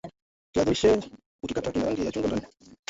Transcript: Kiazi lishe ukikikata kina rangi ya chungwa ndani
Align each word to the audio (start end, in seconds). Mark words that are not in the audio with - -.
Kiazi 0.51 0.67
lishe 0.69 0.91
ukikikata 1.43 1.71
kina 1.71 1.85
rangi 1.85 2.05
ya 2.05 2.11
chungwa 2.11 2.31
ndani 2.31 2.47